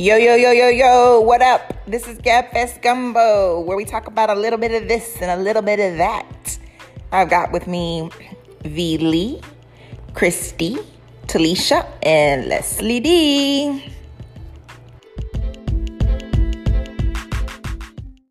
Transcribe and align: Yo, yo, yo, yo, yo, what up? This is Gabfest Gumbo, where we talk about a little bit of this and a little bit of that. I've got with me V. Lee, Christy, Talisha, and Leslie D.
Yo, 0.00 0.14
yo, 0.14 0.36
yo, 0.36 0.52
yo, 0.52 0.68
yo, 0.68 1.20
what 1.22 1.42
up? 1.42 1.74
This 1.88 2.06
is 2.06 2.18
Gabfest 2.18 2.82
Gumbo, 2.82 3.58
where 3.58 3.76
we 3.76 3.84
talk 3.84 4.06
about 4.06 4.30
a 4.30 4.34
little 4.36 4.56
bit 4.56 4.70
of 4.80 4.86
this 4.86 5.20
and 5.20 5.28
a 5.28 5.42
little 5.42 5.60
bit 5.60 5.80
of 5.80 5.98
that. 5.98 6.58
I've 7.10 7.28
got 7.28 7.50
with 7.50 7.66
me 7.66 8.08
V. 8.62 8.98
Lee, 8.98 9.40
Christy, 10.14 10.78
Talisha, 11.26 11.84
and 12.04 12.46
Leslie 12.46 13.00
D. 13.00 13.92